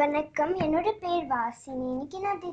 வணக்கம். 0.00 0.50
என்னோட 0.64 0.88
பேர் 1.02 1.26
வாசினி. 1.30 1.84
இன்னைக்கு 1.90 2.18
நான் 2.24 2.40
தி 2.40 2.50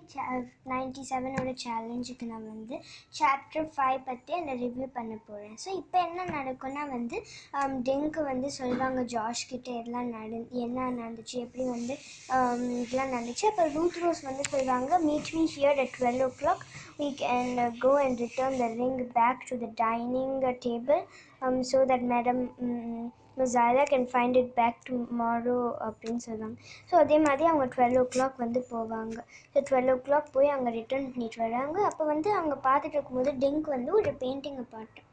நைன்டி 0.72 1.02
செவனோட 1.10 1.52
சேலஞ்சுக்கு 1.64 2.26
நான் 2.30 2.46
வந்து 2.52 2.76
சாப்டர் 3.18 3.66
ஃபைவ் 3.74 3.98
பற்றி 4.10 4.32
அந்த 4.38 4.54
ரிவ்யூ 4.62 4.88
பண்ண 4.98 5.16
போகிறேன் 5.28 5.58
ஸோ 5.64 5.70
இப்போ 5.80 5.98
என்ன 6.08 6.26
நடக்கும்னா 6.36 6.84
வந்து 6.94 7.18
um, 7.60 7.74
டெங்கு 7.88 8.22
வந்து 8.30 8.50
சொல்லுவாங்க 8.60 9.02
ஜாஷ் 9.14 9.44
கிட்டே 9.50 9.74
எல்லாம் 9.82 10.12
நடு 10.16 10.40
என்ன 10.66 10.86
நடந்துச்சு? 11.00 11.36
எப்படி 11.46 11.66
வந்து 11.76 11.96
um, 12.38 12.64
இதெல்லாம் 12.84 13.14
நடந்துச்சு? 13.16 13.48
அப்போ 13.52 13.66
ரூத் 13.76 14.00
ரோஸ் 14.04 14.24
வந்து 14.30 14.46
சொல்லுவாங்க 14.54 15.00
meet 15.08 15.34
me 15.38 15.44
here 15.56 15.82
at 15.86 15.94
twelve 15.98 16.24
o'clock 16.42 16.64
we 17.00 17.10
can 17.16 17.48
uh, 17.58 17.72
go 17.80 17.92
and 17.98 18.20
return 18.20 18.56
the 18.58 18.70
ring 18.80 18.98
back 19.16 19.38
to 19.48 19.58
the 19.58 19.72
dining 19.78 20.32
so 20.42 20.54
table 20.62 21.02
um, 21.42 21.58
so 21.64 21.80
that 21.86 22.04
madam 22.04 22.40
um, 22.62 23.12
ஜாலியாக 23.38 23.88
can 23.92 24.10
find 24.12 24.38
it 24.42 24.52
back 24.60 24.80
tomorrow 24.90 25.60
அப்படின்னு 25.88 26.22
சொல்லுவாங்க. 26.28 26.58
So 26.90 26.96
அதே 27.04 27.18
மாதிரி 27.20 27.46
அவங்க 27.52 27.66
twelve 27.76 27.98
ஓ 28.02 28.04
clock 28.16 28.38
வந்து 28.44 28.60
போவாங்க. 28.72 29.18
So 29.54 29.64
twelve 29.70 29.92
ஓ 29.94 29.98
clock 30.08 30.34
போய் 30.36 30.54
அங்கே 30.56 30.74
ரிட்டர்ன் 30.80 31.10
பண்ணிட்டு 31.14 31.42
வராங்க. 31.46 31.78
அப்போ 31.90 32.06
வந்து 32.14 32.32
அவங்க 32.40 32.58
பார்த்துட்டு 32.70 32.98
இருக்கும்போது 32.98 33.34
டிங்க் 33.44 33.74
வந்து 33.76 33.92
ஒரு 34.02 34.14
பெயிண்டிங்கை 34.24 34.68
பார்த்தோம் 34.76 35.10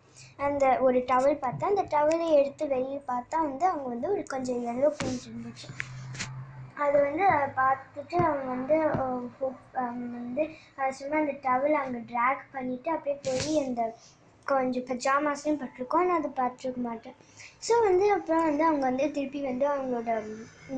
அந்த 0.47 0.65
ஒரு 0.87 0.99
டவல் 1.11 1.43
பார்த்தா 1.45 1.71
அந்த 1.73 1.85
டவலை 1.95 2.29
எடுத்து 2.41 2.65
வெளியே 2.75 3.01
பார்த்தா 3.13 3.37
வந்து 3.49 3.65
அவங்க 3.71 3.89
வந்து 3.95 4.09
ஒரு 4.15 4.25
கொஞ்சம் 4.35 4.63
எல்லோ 4.73 4.91
பெயிண்ட் 5.01 5.27
இருந்துச்சு. 5.29 5.69
அது 6.85 6.97
வந்து 7.07 7.25
பார்த்துட்டு 7.59 8.17
அவங்க 8.27 8.47
வந்து 8.55 8.77
அவங்க 9.85 10.13
வந்து 10.19 10.45
சும்மா 10.99 11.17
அந்த 11.23 11.35
டவல் 11.47 11.77
அங்கே 11.81 12.01
ட்ராக் 12.13 12.45
பண்ணிவிட்டு 12.55 12.91
அப்படியே 12.95 13.17
போய் 13.27 13.65
அந்த 13.67 13.83
கொஞ்சம் 14.53 14.87
பஜாமாஸையும் 14.91 15.61
பட்டிருக்கோம் 15.63 16.07
நான் 16.09 16.21
அதை 16.21 16.31
பார்த்துருக்க 16.41 16.83
மாட்டேன். 16.89 17.17
ஸோ 17.67 17.75
வந்து 17.87 18.05
அப்புறம் 18.17 18.45
வந்து 18.49 18.63
அவங்க 18.69 18.85
வந்து 18.89 19.07
திருப்பி 19.17 19.41
வந்து 19.49 19.65
அவங்களோட 19.73 20.11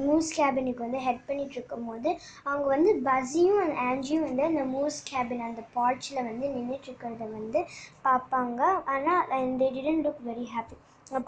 மூஸ் 0.05 0.29
கேபினுக்கு 0.39 0.87
வந்து 0.87 1.01
ஹெட் 1.07 1.27
பண்ணிட்டு 1.29 1.57
இருக்கும் 1.59 1.89
போது 1.89 2.11
அவங்க 2.49 2.67
வந்து 2.75 2.93
பஸ்ஸியும் 3.09 3.61
அந்த 3.65 3.77
ஆன்ஜியும் 3.89 4.27
வந்து 4.29 4.45
அந்த 4.51 4.65
மூஸ் 4.75 4.99
கேபின் 5.11 5.47
அந்த 5.49 5.65
பாட்சில் 5.77 6.27
வந்து 6.31 6.47
நின்றுட்டு 6.55 6.89
இருக்கிறத 6.91 7.27
வந்து 7.39 7.61
பார்ப்பாங்க. 8.07 8.61
ஆனால் 8.95 9.53
they 9.61 9.69
didn't 9.77 10.07
look 10.07 10.25
very 10.31 10.47
happy 10.55 10.79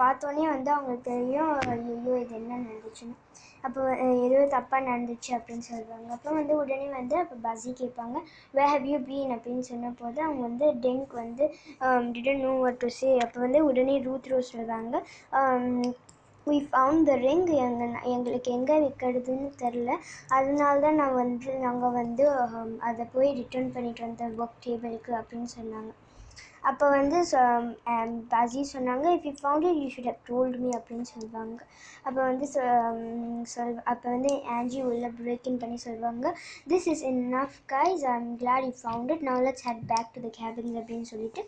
பார்த்தோன்னே 0.02 0.44
வந்து 0.54 0.70
அவங்களுக்கு 0.74 1.10
தெரியும் 1.10 1.52
ஐயோ 1.72 2.14
இது 2.22 2.34
என்ன 2.40 2.58
நடந்துச்சுன்னு. 2.64 3.16
அப்போ 3.66 3.80
எதுவும் 3.90 4.22
ஏதோ 4.26 4.38
தப்பாக 4.54 4.86
நடந்துச்சு 4.88 5.30
அப்படின்னு 5.36 5.66
சொல்லுவாங்க. 5.68 6.08
அப்போ 6.16 6.30
வந்து 6.38 6.54
உடனே 6.62 6.88
வந்து 6.96 7.14
அப்போ 7.22 7.36
பஸ்ஸி 7.44 7.70
கேட்பாங்க. 7.80 8.16
வே 8.56 8.64
ஹவ் 8.72 8.88
யூ 8.92 8.98
பீன் 9.08 9.34
அப்படின்னு 9.36 9.64
சொன்ன 9.70 9.92
போது 10.00 10.18
அவங்க 10.26 10.42
வந்து 10.48 10.66
டெங்க் 10.86 11.12
வந்து 11.22 11.44
டிடன் 12.14 12.42
நோ 12.46 12.52
டு 12.82 12.90
சே 12.98 13.10
அப்போ 13.26 13.40
வந்து 13.46 13.60
உடனே 13.68 13.94
ரூத் 14.08 14.30
ரோஸ் 14.32 14.52
சொல்லுவாங்க. 14.54 14.94
வி 16.46 16.58
ஃபவுண்ட் 16.70 17.06
த 17.10 17.12
ரிங் 17.26 17.46
எங்கள் 17.66 17.94
எங்களுக்கு 18.14 18.50
எங்கே 18.56 18.76
விற்கிறதுன்னு 18.84 19.50
தெரில. 19.62 19.90
அதனால 20.36 20.74
தான் 20.86 21.00
நான் 21.02 21.20
வந்து 21.22 21.52
நாங்கள் 21.66 21.96
வந்து 22.00 22.24
um, 22.42 22.72
அதை 22.88 23.04
போய் 23.14 23.30
ரிட்டர்ன் 23.40 23.72
பண்ணிட்டு 23.76 24.04
வந்தேன் 24.06 24.34
ஒர்க் 24.42 24.62
டேபிளுக்கு 24.66 25.12
அப்படின்னு 25.20 25.50
சொன்னாங்க. 25.58 25.92
அப்போ 26.64 26.86
வந்து 26.90 27.18
பாஜி 28.30 28.60
சொன்னாங்க 28.70 29.06
if 29.14 29.26
you 29.28 29.32
found 29.40 29.66
you 29.80 29.88
should 29.94 30.08
have 30.08 30.22
told 30.28 30.60
me 30.62 30.70
அப்படின்னு 30.78 31.06
சொல்லுவாங்க 31.10 31.58
அப்போ 32.04 32.20
வந்து 32.22 32.46
சொல் 33.52 33.78
அப்போ 33.84 34.06
வந்து 34.06 34.32
ஆன்ஜி 34.56 34.80
உள்ள 34.88 35.08
பிரேக் 35.18 35.48
இன் 35.50 35.60
பண்ணி 35.62 35.78
சொல்லுவாங்க 35.84 36.32
this 36.68 36.88
is 36.92 37.04
enough 37.34 37.58
guys 37.72 38.04
I 38.06 38.14
am 38.14 38.30
glad 38.42 38.66
you 38.68 38.74
found 38.82 39.12
it 39.14 39.26
now 39.28 39.42
let's 39.46 39.66
head 39.68 39.84
back 39.92 40.12
to 40.14 40.22
the 40.26 40.30
cabins 40.40 40.74
அப்படின்னு 40.80 41.08
சொல்லிட்டு 41.12 41.44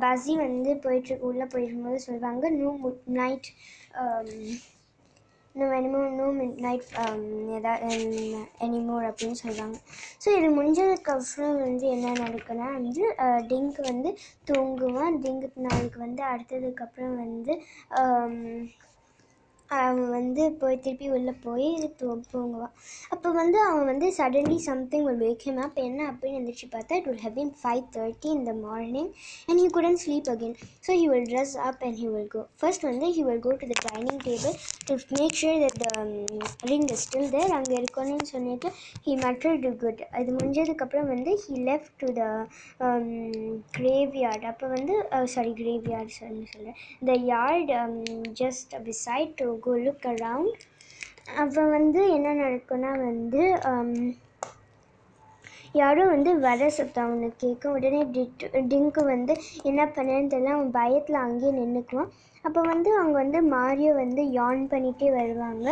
பஸி 0.00 0.34
வந்து 0.38 0.72
போயிட்டு 0.84 1.14
உள்ளே 1.28 1.46
போயிருக்கும்போது 1.52 2.00
சொல்லுவாங்க 2.06 2.50
நோ 2.56 2.70
நைட் 3.18 3.50
இன்னும் 5.54 5.74
எனிமோ 5.74 5.98
நோ 6.12 6.26
மிட் 6.36 6.56
நைட் 6.60 6.86
எதாவது 7.56 7.90
எனிமோர் 8.58 9.04
அப்படின்னு 9.10 9.38
சொல்லுவாங்க 9.42 9.76
ஸோ 10.20 10.28
இது 10.38 10.48
முடிஞ்சதுக்கப்புறம் 10.56 11.58
வந்து 11.60 11.86
என்ன 11.88 12.14
நடக்குன்னா 12.22 12.68
வந்து 12.76 13.04
டிங்க் 13.48 13.78
வந்து 13.82 14.10
தூங்குவான். 14.46 15.18
டிங்கு 15.22 15.50
நாளைக்கு 15.66 16.00
வந்து 16.00 16.22
அடுத்ததுக்கப்புறம் 16.30 17.14
வந்து 17.16 17.52
um, 18.00 18.34
அவன் 19.76 20.10
வந்து 20.10 20.44
போய் 20.60 20.80
திருப்பி 20.80 21.06
உள்ளே 21.10 21.34
போய் 21.44 21.68
தூங்குவான் 22.00 22.74
அப்போ 23.10 23.28
வந்து 23.32 23.58
அவன் 23.60 23.86
வந்து 23.86 24.06
சடன்லி 24.18 24.58
சம்திங் 24.66 25.04
ஒரு 25.04 25.18
வேக் 25.18 25.44
ஹிம் 25.46 25.60
என்ன 25.84 26.00
அப்படின்னு 26.10 26.38
எந்திரிச்சு 26.38 26.66
பார்த்தா 26.74 26.96
it 26.96 27.08
will 27.08 27.22
have 27.22 27.34
been 27.34 27.52
five 27.60 27.82
thirty 27.96 28.30
in 28.30 28.44
the 28.44 28.54
morning 28.60 29.10
and 29.48 29.58
he 29.60 29.66
couldn't 29.68 29.98
sleep 30.04 30.30
again 30.34 30.56
so 30.86 30.92
he 31.00 31.06
will 31.08 31.28
dress 31.30 31.54
up 31.66 31.82
and 31.82 31.98
he 32.02 32.08
will 32.08 32.28
go 32.28 32.42
first 32.60 32.84
வந்து 32.84 33.08
he 33.16 33.24
will 33.24 33.42
go 33.42 33.54
to 33.62 33.68
the 33.72 33.76
dining 33.88 34.20
table 34.26 34.56
to 34.88 34.96
make 35.14 35.36
sure 35.42 35.60
that 35.64 35.78
the 35.84 35.88
ring 36.64 36.88
is 36.88 37.04
still 37.06 37.30
there 37.30 37.54
அங்கே 37.54 37.76
இருக்கணும்னு 37.76 38.28
சொல்லிட்டு 38.32 38.70
he 39.06 39.14
matar 39.24 39.60
to 39.60 39.72
good 39.76 40.02
அது 40.12 40.28
முடிஞ்சதுக்கப்புறம் 40.32 41.10
வந்து 41.14 41.34
he 41.44 41.56
left 41.64 41.96
to 41.98 42.10
the 42.12 42.24
graveyard 43.78 44.46
அப்போ 44.46 44.66
வந்து 44.68 44.94
sorry 45.34 45.54
graveyard 45.54 46.16
சொல்லி 46.18 46.44
சொல்கிறேன் 46.46 46.78
the 47.04 47.14
yard 47.26 47.72
just 48.40 48.74
beside 48.84 49.34
to 49.36 49.48
go 49.66 49.74
look 49.86 50.04
around 50.12 50.50
அப்போ 51.42 51.62
வந்து 51.76 52.00
என்ன 52.16 52.34
நடக்கும்னா 52.42 52.90
வந்து 53.06 53.42
யாரும் 53.62 54.04
யாரோ 55.80 56.02
வந்து 56.06 56.30
வர 56.44 56.66
சத்தம் 56.74 57.06
அவனுக்கு 57.06 57.38
கேட்கும் 57.44 57.76
உடனே 57.76 58.00
டிட்டு 58.16 58.60
டிங்கு 58.72 59.02
வந்து 59.12 59.34
என்ன 59.70 59.82
பண்ணேன்னு 59.96 60.32
தெரியல 60.34 60.52
அவன் 60.56 60.70
பயத்தில் 60.76 61.18
அங்கேயே 61.22 61.52
நின்றுக்குவான் 61.56 62.12
அப்போ 62.44 62.60
வந்து 62.70 62.90
அவங்க 62.98 63.16
வந்து 63.22 63.38
மாரியோ 63.54 63.92
வந்து 64.00 64.22
யான் 64.38 64.62
பண்ணிகிட்டே 64.72 65.08
வருவாங்க. 65.18 65.66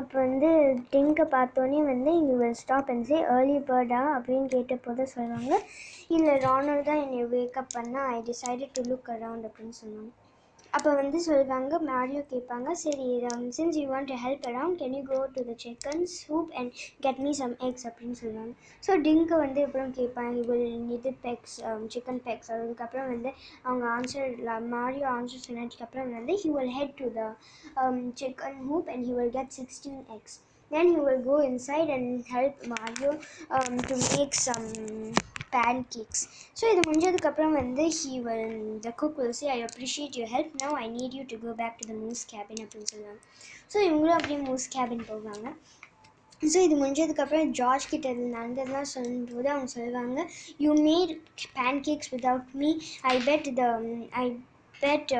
அப்போ 0.00 0.14
வந்து 0.24 0.48
டிங்கை 0.92 1.26
பார்த்தோன்னே 1.34 1.80
வந்து 1.92 2.10
இங்கே 2.18 2.34
will 2.42 2.56
stop 2.62 2.90
and 2.94 3.06
say 3.10 3.18
early 3.36 3.58
பேர்டா 3.70 4.02
அப்படின்னு 4.16 4.48
கேட்ட 4.54 4.76
போது 4.86 5.06
சொல்லுவாங்க. 5.14 5.52
இல்லை 6.16 6.34
ராணுவ 6.46 6.80
தான் 6.90 7.02
என்னை 7.04 7.22
வேக்கப் 7.36 7.74
பண்ணால் 7.76 8.10
I 8.16 8.18
decided 8.30 8.76
to 8.78 8.84
look 8.90 9.10
around 9.16 9.48
அப்படின்னு 9.48 9.76
சொன்னாங்க 9.82 10.10
அப்போ 10.72 10.90
வந்து 10.98 11.18
சொல்லுவாங்க 11.24 11.78
மாரியோ 11.86 12.20
கேட்பாங்க 12.32 12.72
சரி 12.82 13.06
since 13.56 13.78
you 13.80 13.84
want 13.92 14.10
to 14.10 14.16
help 14.24 14.44
around 14.50 14.76
can 14.80 14.94
you 14.98 15.02
go 15.10 15.18
to 15.36 15.42
the 15.48 15.54
chicken 15.64 16.02
soup 16.16 16.50
and 16.60 16.70
get 17.06 17.20
me 17.24 17.32
some 17.40 17.54
eggs 17.68 17.86
அப்படின்னு 17.88 18.18
சொல்லுவாங்க. 18.20 18.52
ஸோ 18.86 18.98
டிங்க்கு 19.06 19.38
வந்து 19.44 19.62
அப்புறம் 19.66 19.94
கேட்பாங்க 19.98 20.42
இவள் 20.42 20.62
இது 20.96 21.12
பெக்ஸ் 21.26 21.56
சிக்கன் 21.94 22.22
பெக்ஸ் 22.28 22.52
அதுக்கப்புறம் 22.56 23.10
வந்து 23.14 23.32
அவங்க 23.64 23.86
ஆன்சர் 23.96 24.30
மாரியோ 24.76 25.08
ஆன்சர் 25.16 25.46
சொன்னதுக்கப்புறம் 25.48 26.14
வந்து 26.18 26.36
he 26.44 26.50
will 26.58 26.74
head 26.78 26.94
to 27.02 27.08
the 27.18 27.24
chicken 28.22 28.62
coop 28.70 28.90
and 28.94 29.04
he 29.10 29.14
will 29.18 29.34
get 29.38 29.52
sixteen 29.60 30.04
eggs 30.18 30.38
then 30.70 30.88
he 30.88 30.98
will 31.06 31.22
go 31.22 31.36
inside 31.42 31.88
and 31.88 32.24
help 32.26 32.54
Mario 32.66 33.12
um, 33.50 33.76
to 33.80 33.94
make 34.10 34.34
some 34.38 34.66
pancakes 35.94 36.22
so 36.56 36.64
இது 36.72 36.80
முடிஞ்சதுக்கப்புறம் 36.86 37.54
வந்து 37.60 37.84
he 37.98 38.12
will 38.26 38.54
the 38.80 38.92
cook 39.00 39.18
will 39.20 39.36
see 39.40 39.48
I 39.48 39.58
appreciate 39.62 40.16
your 40.20 40.28
help 40.34 40.54
now 40.62 40.74
I 40.76 40.86
need 40.96 41.16
you 41.18 41.24
to 41.32 41.38
go 41.44 41.52
back 41.60 41.78
to 41.80 41.86
the 41.90 41.96
moose 41.96 42.22
cabin 42.32 42.62
அப்படின்னு 42.64 42.90
சொல்லுவாங்க. 42.92 43.20
So 43.72 43.78
இவங்களும் 43.88 44.16
அப்படியே 44.18 44.40
mousse 44.48 44.66
cabin 44.76 45.06
போவாங்க. 45.10 45.46
So 46.42 46.58
இது 46.66 46.74
முடிஞ்சதுக்கப்புறம் 46.74 47.50
ஜார்ஜ் 47.50 47.90
கிட்ட 47.90 48.06
இது 48.10 48.26
நடந்ததெல்லாம் 48.36 48.92
சொல்லும்போது 48.92 49.48
அவங்க 49.54 49.70
சொல்லுவாங்க 49.74 50.20
you 50.64 50.70
made 50.86 51.12
pancakes 51.88 52.12
without 52.14 52.54
me 52.54 52.70
I 53.12 53.14
bet 53.28 53.48
the 53.60 53.64
I 54.22 54.26
bet 54.74 55.12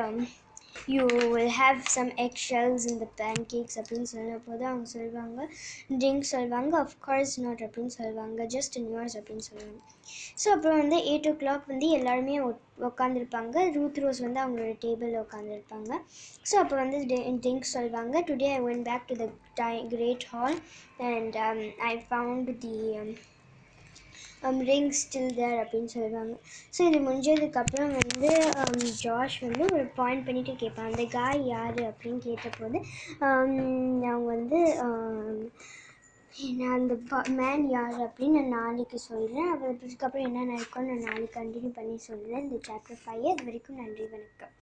you 0.75 1.03
will 1.31 1.53
have 1.57 1.79
some 1.87 2.11
egg 2.17 2.39
shells 2.39 2.85
இந்த 2.87 3.07
பேன்கேக்ஸ் 3.17 3.77
அப்படின்னு 3.77 4.03
சொன்ன 4.03 4.37
அவங்க 4.69 4.85
சொல்லுவாங்க 4.85 5.47
ட்ரிங்க் 5.99 6.27
சொல்லுவாங்க 6.31 6.73
அஃப்கோர்ஸ் 6.77 7.39
நாட் 7.39 7.61
அப்படின்னு 7.61 7.93
சொல்லுவாங்க 7.95 8.45
ஜஸ்ட் 8.45 8.77
நியூர்ஸ் 8.79 9.17
அப்படின்னு 9.17 9.45
சொல்லுவாங்க 9.47 9.79
ஸோ 10.37 10.47
அப்புறம் 10.51 10.79
வந்து 10.79 10.97
எயிட் 11.03 11.27
ஓ 11.27 11.33
கிளாக் 11.33 11.65
வந்து 11.67 11.89
எல்லாருமே 11.89 12.37
உட்காந்துருப்பாங்க 12.81 13.65
ரூத் 13.71 13.97
ரோஸ் 13.97 14.21
வந்து 14.21 14.39
அவங்களோட 14.39 14.75
டேபிளில் 14.85 15.21
உட்காந்துருப்பாங்க 15.21 15.91
ஸோ 16.45 16.55
அப்போ 16.55 16.75
வந்து 16.75 16.99
ட்ரிங்க் 17.41 17.73
சொல்லுவாங்க 17.73 18.23
today 18.29 18.49
I 18.53 18.61
won 18.61 18.81
back 18.83 19.07
to 19.07 19.15
the 19.15 19.27
great 19.87 20.23
hall 20.23 20.57
and 20.99 21.37
I 21.81 21.95
found 22.09 22.51
the 22.61 22.75
ring 24.69 24.93
still 24.99 25.35
there 25.35 25.59
அப்படின்னு 25.61 25.91
சொல்லுவாங்க 25.95 26.33
ஸோ 26.75 26.79
இது 26.89 26.99
முடிஞ்சதுக்கப்புறம் 27.07 27.93
வந்து 27.99 28.31
um, 28.61 28.79
ஜாஷ் 29.01 29.37
வந்து 29.41 29.63
ஒரு 29.73 29.85
பாயிண்ட் 29.95 30.25
பண்ணிட்டு 30.25 30.55
கேட்பான். 30.55 30.89
அந்த 30.91 31.05
காய் 31.17 31.43
யார் 31.47 31.79
அப்படின்னு 31.89 32.21
கேட்டபோது 32.27 32.79
um, 33.21 33.53
அவங்க 34.09 34.27
வந்து 34.35 34.59
um, 34.85 35.37
நான் 36.59 36.75
அந்த 36.75 36.93
மேன் 37.39 37.65
யார்? 37.69 37.97
அப்படின்னு 38.05 38.37
நான் 38.37 38.55
நாளைக்கு 38.57 38.97
சொல்கிறேன் 39.07 39.49
அப்புறம் 39.49 39.75
அதுக்கப்புறம் 39.77 40.27
என்ன 40.27 40.45
நடக்கும்னு 40.45 40.91
நான் 40.91 41.07
நாளைக்கு 41.09 41.37
கண்டினியூ 41.39 41.73
பண்ணி 41.79 41.97
சொல்கிறேன் 42.09 42.43
இந்த 42.45 42.59
சாப்டர் 42.69 43.01
ஃபைவ் 43.03 43.27
அது 43.33 43.47
வரைக்கும் 43.49 43.81
நன்றி 43.81 44.07
வணக்கம். 44.07 44.41